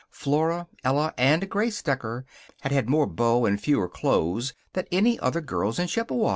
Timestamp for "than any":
4.73-5.19